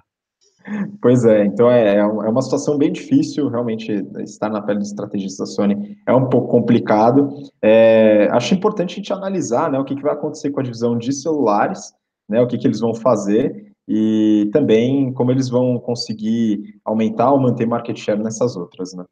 [1.01, 4.85] Pois é, então é, é, é uma situação bem difícil, realmente, estar na pele do
[4.85, 7.29] estrategista da Sony é um pouco complicado.
[7.59, 10.95] É, acho importante a gente analisar né, o que, que vai acontecer com a divisão
[10.95, 11.91] de celulares,
[12.27, 17.39] né, o que, que eles vão fazer, e também como eles vão conseguir aumentar ou
[17.39, 19.03] manter market share nessas outras, né?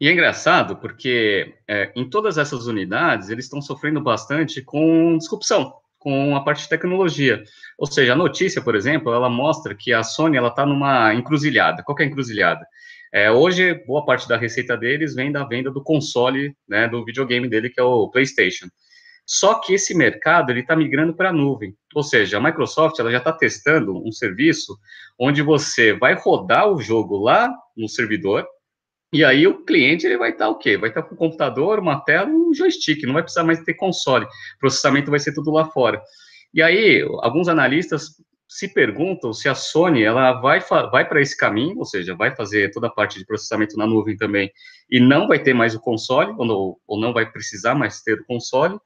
[0.00, 5.74] E é engraçado porque é, em todas essas unidades eles estão sofrendo bastante com disrupção,
[5.98, 7.42] com a parte de tecnologia.
[7.78, 11.82] Ou seja, a notícia, por exemplo, ela mostra que a Sony ela está numa encruzilhada.
[11.82, 12.66] Qual é a encruzilhada?
[13.12, 17.46] É, hoje, boa parte da receita deles vem da venda do console, né, do videogame
[17.46, 18.66] dele, que é o PlayStation.
[19.26, 21.76] Só que esse mercado ele está migrando para a nuvem.
[21.94, 24.76] Ou seja, a Microsoft ela já está testando um serviço
[25.18, 28.46] onde você vai rodar o jogo lá no servidor,
[29.12, 30.76] e aí o cliente ele vai estar tá, o quê?
[30.76, 33.74] Vai estar tá com um computador, uma tela, um joystick, não vai precisar mais ter
[33.74, 34.24] console.
[34.24, 36.00] O processamento vai ser tudo lá fora.
[36.54, 38.16] E aí, alguns analistas
[38.48, 42.70] se perguntam se a Sony ela vai, vai para esse caminho, ou seja, vai fazer
[42.72, 44.50] toda a parte de processamento na nuvem também,
[44.90, 48.24] e não vai ter mais o console, ou, ou não vai precisar mais ter o
[48.26, 48.76] console,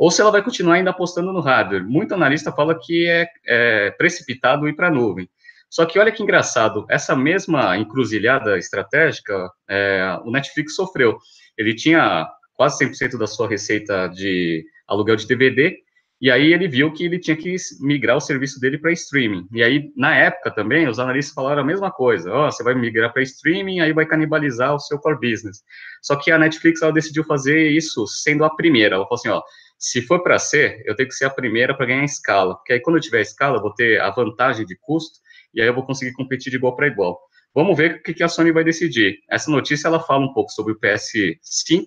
[0.00, 1.84] ou se ela vai continuar ainda apostando no hardware.
[1.84, 5.28] Muito analista fala que é, é precipitado ir para a nuvem.
[5.68, 11.18] Só que olha que engraçado, essa mesma encruzilhada estratégica, é, o Netflix sofreu.
[11.54, 15.76] Ele tinha quase 100% da sua receita de aluguel de DVD,
[16.18, 19.46] e aí ele viu que ele tinha que migrar o serviço dele para streaming.
[19.52, 22.32] E aí, na época também, os analistas falaram a mesma coisa.
[22.32, 25.62] Ó, oh, você vai migrar para streaming, aí vai canibalizar o seu core business.
[26.02, 28.96] Só que a Netflix, ela decidiu fazer isso sendo a primeira.
[28.96, 29.42] Ela falou assim, ó,
[29.80, 32.80] se for para ser, eu tenho que ser a primeira para ganhar escala, porque aí
[32.80, 35.20] quando eu tiver escala, eu vou ter a vantagem de custo
[35.54, 37.18] e aí eu vou conseguir competir de igual para igual.
[37.54, 39.20] Vamos ver o que, a Sony vai decidir.
[39.28, 41.86] Essa notícia ela fala um pouco sobre o PS5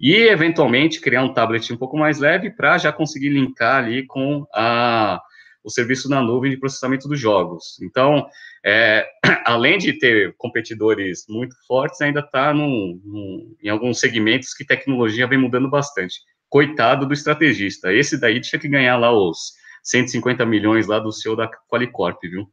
[0.00, 4.46] e eventualmente criar um tablet um pouco mais leve para já conseguir linkar ali com
[4.54, 5.20] a,
[5.62, 7.78] o serviço na nuvem de processamento dos jogos.
[7.82, 8.26] Então,
[8.64, 9.06] é,
[9.44, 15.68] além de ter competidores muito fortes, ainda está em alguns segmentos que tecnologia vem mudando
[15.68, 16.16] bastante
[16.48, 17.92] coitado do estrategista.
[17.92, 19.52] Esse daí tinha que ganhar lá os
[19.84, 22.46] 150 milhões lá do CEO da Qualicorp, viu?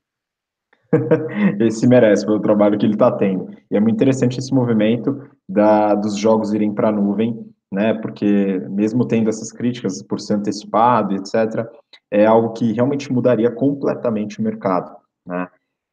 [1.60, 3.50] esse merece pelo trabalho que ele está tendo.
[3.70, 7.94] E é muito interessante esse movimento da, dos jogos irem para a nuvem, né?
[7.94, 11.68] Porque mesmo tendo essas críticas por ser antecipado, etc.,
[12.12, 15.48] é algo que realmente mudaria completamente o mercado, né?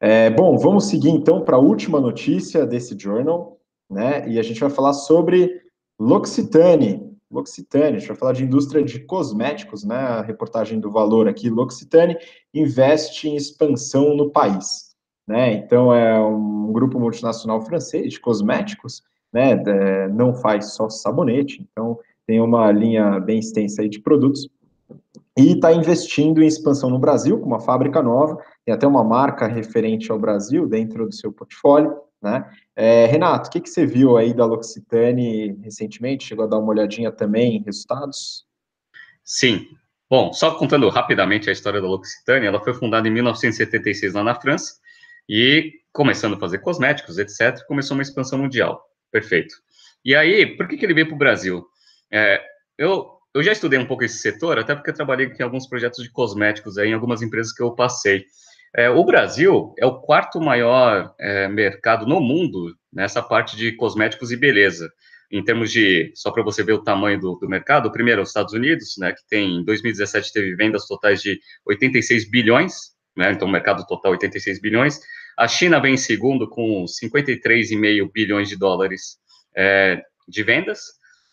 [0.04, 4.28] É, bom, vamos seguir então para a última notícia desse journal, né?
[4.28, 5.62] E a gente vai falar sobre
[5.98, 9.96] L'Occitane, L'Occitane, a gente vai falar de indústria de cosméticos, né?
[9.96, 12.16] A reportagem do valor aqui, L'Occitane
[12.52, 14.94] investe em expansão no país,
[15.26, 15.54] né?
[15.54, 19.52] Então é um grupo multinacional francês de cosméticos, né?
[19.52, 24.48] É, não faz só sabonete, então tem uma linha bem extensa aí de produtos
[25.36, 29.46] e está investindo em expansão no Brasil, com uma fábrica nova, tem até uma marca
[29.46, 32.48] referente ao Brasil dentro do seu portfólio, né?
[32.76, 36.24] É, Renato, o que, que você viu aí da L'Occitane recentemente?
[36.24, 38.46] Chegou a dar uma olhadinha também em resultados?
[39.24, 39.66] Sim.
[40.08, 44.34] Bom, só contando rapidamente a história da L'Occitane, ela foi fundada em 1976 lá na
[44.34, 44.74] França
[45.28, 48.82] e começando a fazer cosméticos, etc., começou uma expansão mundial.
[49.10, 49.54] Perfeito.
[50.04, 51.64] E aí, por que, que ele veio para o Brasil?
[52.10, 52.42] É,
[52.78, 56.02] eu, eu já estudei um pouco esse setor, até porque eu trabalhei em alguns projetos
[56.02, 58.24] de cosméticos aí, em algumas empresas que eu passei.
[58.74, 64.32] É, o Brasil é o quarto maior é, mercado no mundo nessa parte de cosméticos
[64.32, 64.90] e beleza.
[65.30, 68.22] Em termos de, só para você ver o tamanho do, do, mercado, o primeiro é
[68.22, 73.32] os Estados Unidos, né, que tem, em 2017 teve vendas totais de 86 bilhões, né,
[73.32, 75.00] então o mercado total 86 bilhões.
[75.38, 79.16] A China vem em segundo com 53,5 bilhões de dólares
[79.56, 80.80] é, de vendas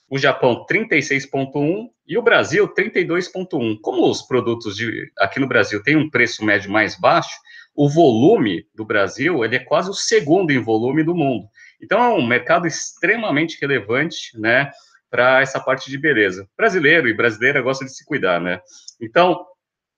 [0.10, 3.78] o Japão 36,1 e o Brasil 32,1.
[3.82, 7.38] Como os produtos de, aqui no Brasil têm um preço médio mais baixo,
[7.76, 11.48] o volume do Brasil ele é quase o segundo em volume do mundo.
[11.82, 14.72] Então é um mercado extremamente relevante, né,
[15.10, 16.48] para essa parte de beleza.
[16.58, 18.62] Brasileiro e brasileira gosta de se cuidar, né?
[19.02, 19.46] Então,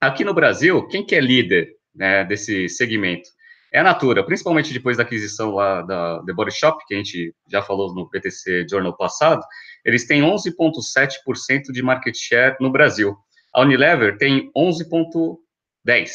[0.00, 3.28] aqui no Brasil, quem que é líder né, desse segmento?
[3.72, 7.34] É a Natura, principalmente depois da aquisição lá da The Body Shop, que a gente
[7.48, 9.42] já falou no PTC Journal passado,
[9.82, 13.16] eles têm 11,7% de market share no Brasil.
[13.54, 16.06] A Unilever tem 11,10%.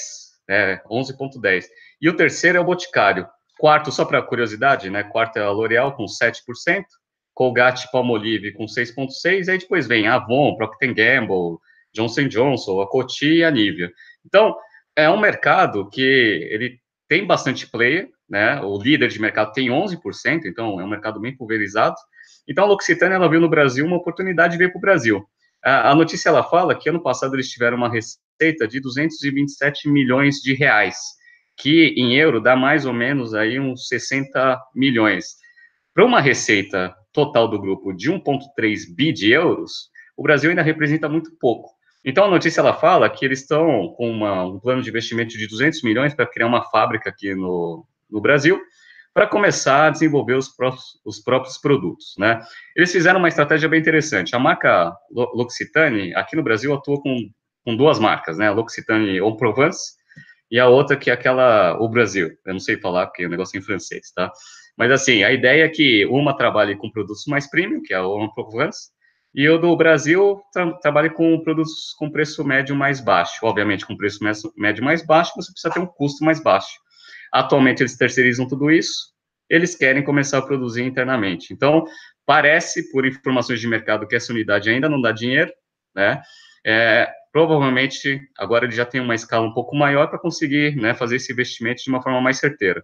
[0.48, 1.66] É, 11,10%.
[2.00, 3.28] E o terceiro é o Boticário.
[3.60, 5.04] Quarto, só para curiosidade, né?
[5.04, 6.86] Quarto é a L'Oréal com 7%,
[7.34, 11.58] Colgate Palmolive com 6,6%, aí depois vem a Avon, Procter Gamble,
[11.92, 13.92] Johnson Johnson, a Coty e a Nivea.
[14.24, 14.56] Então,
[14.96, 18.62] é um mercado que ele tem bastante player, né?
[18.62, 21.96] O líder de mercado tem 11%, então é um mercado bem pulverizado.
[22.48, 25.26] Então a L'Occitane ela viu no Brasil uma oportunidade de vir para o Brasil.
[25.64, 30.36] A, a notícia ela fala que ano passado eles tiveram uma receita de 227 milhões
[30.36, 30.98] de reais,
[31.58, 35.36] que em euro dá mais ou menos aí uns 60 milhões.
[35.94, 41.10] Para uma receita total do grupo de 1,3 bi de euros, o Brasil ainda representa
[41.10, 41.77] muito pouco.
[42.04, 45.48] Então, a notícia ela fala que eles estão com uma, um plano de investimento de
[45.48, 48.60] 200 milhões para criar uma fábrica aqui no, no Brasil,
[49.14, 52.40] para começar a desenvolver os próprios, os próprios produtos, né?
[52.76, 54.36] Eles fizeram uma estratégia bem interessante.
[54.36, 57.28] A marca L'Occitane, aqui no Brasil, atua com,
[57.66, 58.48] com duas marcas, né?
[58.48, 59.96] A L'Occitane en Provence
[60.52, 62.30] e a outra que é aquela, o Brasil.
[62.46, 64.32] Eu não sei falar porque o negócio é em francês, tá?
[64.78, 68.04] Mas, assim, a ideia é que uma trabalhe com produtos mais premium, que é a
[68.04, 68.92] en Provence,
[69.34, 73.40] e o do Brasil tra trabalha com produtos com preço médio mais baixo.
[73.44, 74.20] Obviamente, com preço
[74.56, 76.80] médio mais baixo, você precisa ter um custo mais baixo.
[77.32, 79.14] Atualmente, eles terceirizam tudo isso,
[79.50, 81.54] eles querem começar a produzir internamente.
[81.54, 81.86] Então,
[82.26, 85.52] parece, por informações de mercado, que essa unidade ainda não dá dinheiro,
[85.96, 86.22] né?
[86.66, 91.18] É, provavelmente, agora ele já tem uma escala um pouco maior para conseguir né, fazer
[91.18, 92.84] esse investimento de uma forma mais certeira.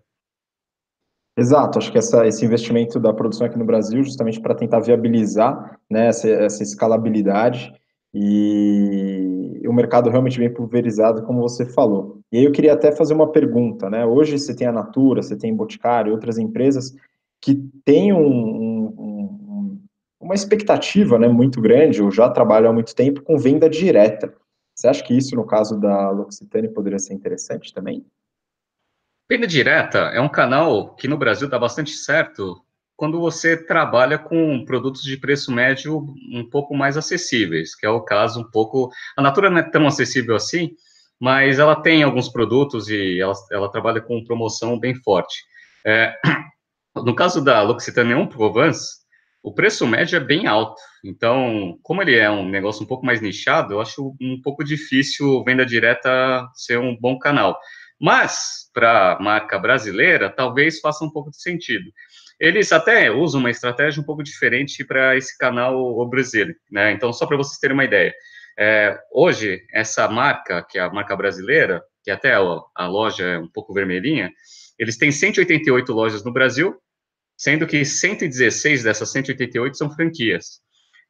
[1.36, 5.80] Exato, acho que essa, esse investimento da produção aqui no Brasil, justamente para tentar viabilizar
[5.90, 7.74] né, essa, essa, escalabilidade
[8.14, 12.20] e o mercado realmente bem pulverizado, como você falou.
[12.32, 14.06] E aí eu queria até fazer uma pergunta, né?
[14.06, 16.94] Hoje você tem a Natura, você tem Boticário, outras empresas
[17.42, 19.82] que têm um, um, um,
[20.20, 24.32] uma expectativa né, muito grande, ou já trabalham há muito tempo, com venda direta.
[24.76, 28.06] Você acha que isso, no caso da L'Occitane, poderia ser interessante também?
[29.30, 32.62] Venda direta é um canal que no Brasil dá bastante certo
[32.96, 35.98] quando você trabalha com produtos de preço médio
[36.32, 38.92] um pouco mais acessíveis, que é o caso um pouco.
[39.18, 40.72] A Natura não é tão acessível assim,
[41.20, 45.44] mas ela tem alguns produtos e ela, ela trabalha com promoção bem forte.
[45.86, 46.14] É,
[46.96, 49.04] no caso da L'Occitane Provence,
[49.42, 50.82] o preço médio é bem alto.
[51.04, 55.44] Então, como ele é um negócio um pouco mais nichado, eu acho um pouco difícil
[55.44, 57.58] venda direta ser um bom canal.
[58.00, 61.90] Mas, para a marca brasileira, talvez faça um pouco de sentido.
[62.40, 66.92] Eles até usam uma estratégia um pouco diferente para esse canal o Brasil, né?
[66.92, 68.14] Então, só para vocês terem uma ideia.
[68.58, 73.48] É, hoje, essa marca, que é a marca brasileira, que até a, loja é um
[73.48, 74.32] pouco vermelhinha,
[74.78, 76.76] eles têm 188 lojas no Brasil,
[77.38, 80.62] sendo que 116 dessas 188 são franquias.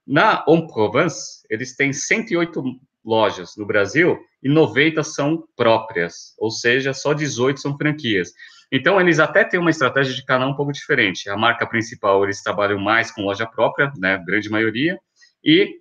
[0.05, 2.63] Na On Provence, eles têm 108
[3.03, 8.31] lojas no Brasil e 90 são próprias, ou seja, só 18 são franquias.
[8.71, 11.29] Então, eles até têm uma estratégia de canal um pouco diferente.
[11.29, 14.97] A marca principal, eles trabalham mais com loja própria, né, grande maioria,
[15.43, 15.79] e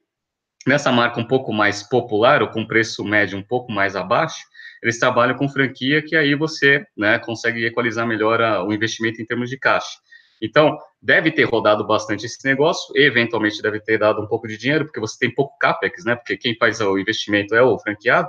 [0.67, 4.45] nessa marca um pouco mais popular, ou com preço médio um pouco mais abaixo,
[4.83, 9.25] eles trabalham com franquia, que aí você né, consegue equalizar melhor a, o investimento em
[9.25, 9.99] termos de caixa.
[10.43, 14.85] Então, deve ter rodado bastante esse negócio, eventualmente deve ter dado um pouco de dinheiro,
[14.85, 16.17] porque você tem pouco CAPEX, né?
[16.17, 18.29] Porque quem faz o investimento é o franqueado.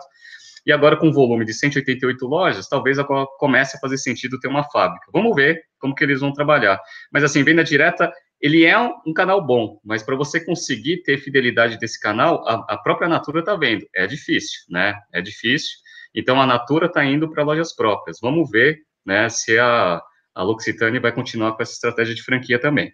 [0.65, 2.97] E agora, com volume de 188 lojas, talvez
[3.38, 5.08] comece a fazer sentido ter uma fábrica.
[5.12, 6.80] Vamos ver como que eles vão trabalhar.
[7.12, 11.17] Mas, assim, venda direta, ele é um, um canal bom, mas para você conseguir ter
[11.17, 13.86] fidelidade desse canal, a, a própria Natura está vendo.
[13.93, 14.93] É difícil, né?
[15.12, 15.71] É difícil.
[16.15, 18.19] Então, a Natura está indo para lojas próprias.
[18.21, 20.02] Vamos ver né, se a
[20.36, 22.91] a L'Occitane vai continuar com essa estratégia de franquia também.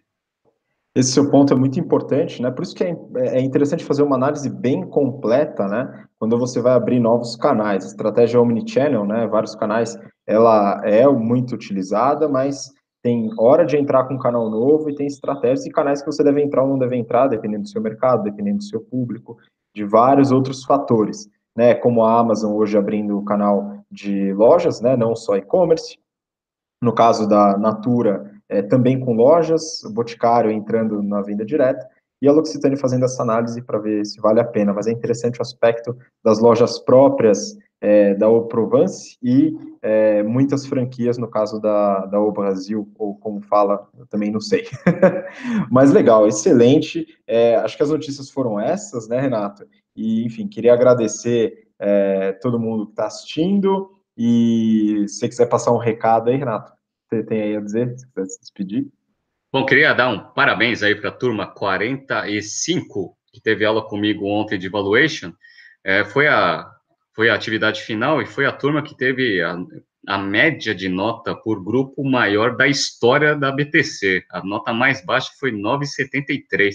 [0.95, 2.49] Esse seu ponto é muito importante, né?
[2.49, 6.06] Por isso que é, é interessante fazer uma análise bem completa, né?
[6.17, 7.86] Quando você vai abrir novos canais.
[7.86, 9.28] A estratégia omnichannel, né?
[9.28, 12.73] Vários canais, ela é muito utilizada, mas
[13.04, 16.23] tem hora de entrar com um canal novo e tem estratégias e canais que você
[16.23, 19.38] deve entrar ou não deve entrar, dependendo do seu mercado, dependendo do seu público,
[19.73, 21.75] de vários outros fatores, né?
[21.75, 24.97] Como a Amazon hoje abrindo o canal de lojas, né?
[24.97, 25.97] Não só e-commerce,
[26.82, 31.88] no caso da Natura, é, também com lojas, o Boticário entrando na venda direta,
[32.22, 34.74] e a L'Occitane fazendo essa análise para ver se vale a pena.
[34.74, 40.65] Mas é interessante o aspecto das lojas próprias é, da O Provence e é, muitas
[40.65, 44.65] franquias, no caso da, da O Brasil, ou como fala, eu também não sei.
[45.72, 47.08] Mas legal, excelente.
[47.26, 49.65] É, acho que as notícias foram essas, né, Renato?
[49.96, 53.99] E, enfim, queria agradecer é, todo mundo que está assistindo.
[54.21, 56.73] E se você quiser passar um recado aí, Renato,
[57.08, 58.88] você tem aí a dizer, se quiser se despedir.
[59.49, 64.59] Bom, queria dar um parabéns aí para a turma 45, que teve aula comigo ontem
[64.59, 65.32] de Evaluation.
[65.86, 66.70] É, foi, a,
[67.15, 69.57] foi a atividade final e foi a turma que teve a,
[70.05, 74.26] a média de nota por grupo maior da história da BTC.
[74.30, 76.74] A nota mais baixa foi 9,73.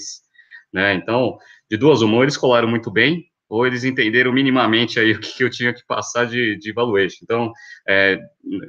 [0.72, 0.94] Né?
[0.94, 1.36] Então,
[1.70, 5.48] de duas uma, eles colaram muito bem, ou eles entenderam minimamente aí o que, eu
[5.48, 7.18] tinha que passar de, de valuation.
[7.22, 7.52] Então,
[7.88, 8.18] é,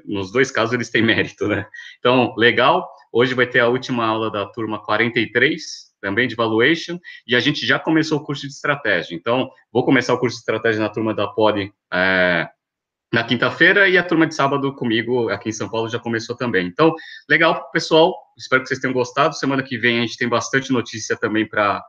[0.06, 1.66] nos dois casos, eles têm mérito, né?
[1.98, 2.88] Então, legal.
[3.12, 5.60] Hoje vai ter a última aula da turma 43,
[6.00, 9.16] também de valuation, e a gente já começou o curso de estratégia.
[9.16, 12.48] Então, vou começar o curso de estratégia na turma da Poli é,
[13.12, 16.68] na quinta-feira, e a turma de sábado comigo aqui em São Paulo já começou também.
[16.68, 16.94] Então,
[17.28, 18.14] legal, pessoal.
[18.38, 19.34] Espero que vocês tenham gostado.
[19.34, 21.82] Semana que vem a gente tem bastante notícia também para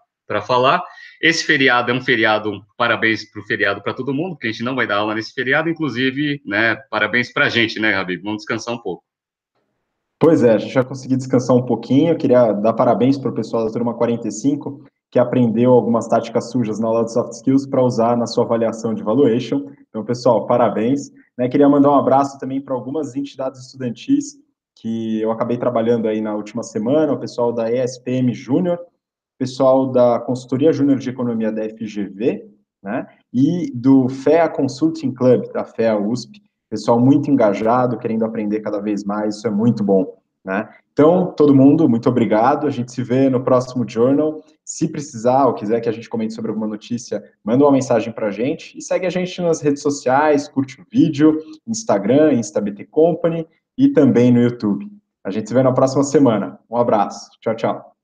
[0.46, 0.82] falar.
[1.20, 4.64] Esse feriado é um feriado, parabéns para o feriado para todo mundo, porque a gente
[4.64, 8.16] não vai dar aula nesse feriado, inclusive, né, parabéns para a gente, né, Rabi?
[8.18, 9.02] Vamos descansar um pouco.
[10.18, 13.72] Pois é, já conseguiu descansar um pouquinho, eu queria dar parabéns para o pessoal da
[13.72, 18.26] turma 45, que aprendeu algumas táticas sujas na aula de soft skills para usar na
[18.26, 19.70] sua avaliação de valuation.
[19.88, 21.10] Então, pessoal, parabéns.
[21.38, 24.36] Né, queria mandar um abraço também para algumas entidades estudantis
[24.74, 28.78] que eu acabei trabalhando aí na última semana, o pessoal da ESPM Júnior,
[29.38, 32.48] pessoal da Consultoria Júnior de Economia da FGV,
[32.82, 38.80] né, e do FEA Consulting Club, da FEA USP, pessoal muito engajado, querendo aprender cada
[38.80, 40.68] vez mais, isso é muito bom, né.
[40.92, 45.54] Então, todo mundo, muito obrigado, a gente se vê no próximo Journal, se precisar ou
[45.54, 48.82] quiser que a gente comente sobre alguma notícia, manda uma mensagem para a gente, e
[48.82, 54.40] segue a gente nas redes sociais, curte o vídeo, Instagram, InstaBT Company, e também no
[54.40, 54.90] YouTube.
[55.22, 56.58] A gente se vê na próxima semana.
[56.70, 57.30] Um abraço.
[57.40, 57.95] Tchau, tchau.